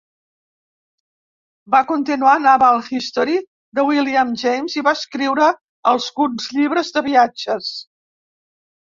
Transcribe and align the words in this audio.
Va 1.73 1.81
continuar 1.89 2.31
"Naval 2.45 2.79
History" 2.99 3.35
de 3.79 3.83
William 3.89 4.31
James 4.43 4.77
i 4.81 4.83
va 4.87 4.93
escriure 5.01 5.51
alguns 5.91 6.47
llibres 6.55 6.91
de 6.97 7.05
viatges. 7.09 7.69